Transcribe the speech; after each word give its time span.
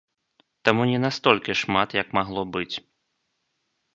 Таму 0.67 0.83
не 0.91 0.99
настолькі 1.03 1.57
шмат, 1.61 1.89
як 2.01 2.07
магло 2.19 2.41
быць. 2.57 2.75